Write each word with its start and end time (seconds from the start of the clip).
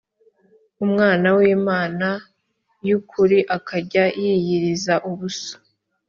umwana 0.85 1.27
w’imana 1.37 2.07
y’ukuri 2.87 3.37
akajya 3.57 4.05
yiyiriza 4.21 4.93
ubusa 5.09 5.53